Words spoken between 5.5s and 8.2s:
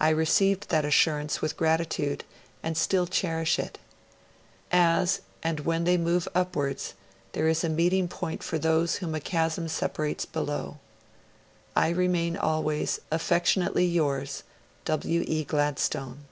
when they move upwards, there is a meeting